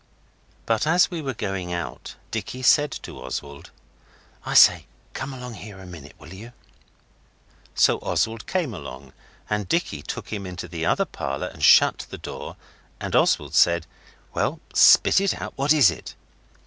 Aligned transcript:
But 0.65 0.87
as 0.87 1.11
we 1.11 1.21
were 1.21 1.35
going 1.35 1.71
out 1.71 2.15
Dicky 2.31 2.63
said 2.63 2.91
to 3.03 3.21
Oswald 3.23 3.69
'I 4.47 4.55
say, 4.55 4.85
come 5.13 5.31
along 5.31 5.53
here 5.53 5.77
a 5.77 5.85
minute, 5.85 6.15
will 6.17 6.33
you?' 6.33 6.53
So 7.75 7.99
Oswald 7.99 8.47
came 8.47 8.73
along, 8.73 9.13
and 9.47 9.69
Dicky 9.69 10.01
took 10.01 10.29
him 10.33 10.47
into 10.47 10.67
the 10.67 10.87
other 10.87 11.05
parlour 11.05 11.49
and 11.49 11.63
shut 11.63 12.07
the 12.09 12.17
door, 12.17 12.55
and 12.99 13.15
Oswald 13.15 13.53
said 13.53 13.85
'Well, 14.33 14.59
spit 14.73 15.21
it 15.21 15.39
out: 15.39 15.53
what 15.55 15.71
is 15.71 15.91
it? 15.91 16.15